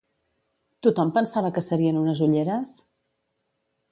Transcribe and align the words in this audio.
Tothom 0.85 1.11
pensava 1.17 1.51
que 1.57 1.63
serien 1.67 2.01
unes 2.01 2.21
ulleres? 2.27 2.75